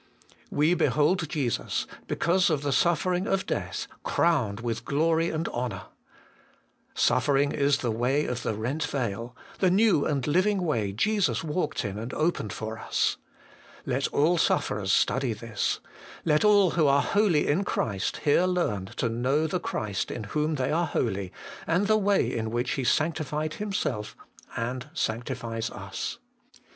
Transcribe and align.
'We 0.49 0.73
behold 0.73 1.29
Jesus, 1.29 1.85
because 2.07 2.49
of 2.49 2.63
the 2.63 2.71
suffering 2.71 3.27
of 3.27 3.45
death, 3.45 3.85
crowned 4.01 4.61
with 4.61 4.83
glory 4.83 5.29
and 5.29 5.47
honour.' 5.49 5.89
Suffering 6.95 7.51
is 7.51 7.77
the 7.77 7.91
way 7.91 8.25
of 8.25 8.41
the 8.41 8.55
rent 8.55 8.83
veil, 8.83 9.35
the 9.59 9.69
new 9.69 10.03
and 10.07 10.25
living 10.25 10.63
way 10.63 10.91
Jesus 10.91 11.43
walked 11.43 11.85
in 11.85 11.99
and 11.99 12.15
opened 12.15 12.51
for 12.51 12.79
us. 12.79 13.17
Let 13.85 14.07
all 14.07 14.39
sufferers 14.39 14.91
study 14.91 15.33
this. 15.33 15.79
Let 16.25 16.43
all 16.43 16.71
who 16.71 16.87
are 16.87 17.03
'holy 17.03 17.47
in 17.47 17.63
Christ' 17.63 18.17
here 18.23 18.45
learn 18.45 18.87
to 18.95 19.07
know 19.07 19.45
the 19.45 19.59
Christ 19.59 20.09
In 20.09 20.23
whom 20.23 20.55
they 20.55 20.71
are 20.71 20.87
holy, 20.87 21.31
and 21.67 21.85
the 21.85 21.95
way 21.95 22.35
in 22.35 22.49
which 22.49 22.71
He 22.71 22.83
sanctified 22.83 23.53
Himself 23.53 24.17
and 24.57 24.89
sanctifies 24.95 25.69
us. 25.69 26.17